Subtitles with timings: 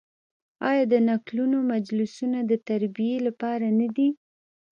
[0.69, 4.09] آیا د نکلونو مجلسونه د تربیې لپاره نه دي؟